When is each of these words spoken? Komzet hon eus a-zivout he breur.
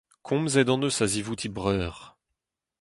Komzet 0.25 0.69
hon 0.71 0.85
eus 0.87 0.99
a-zivout 1.05 1.43
he 1.45 1.49
breur. 1.57 1.93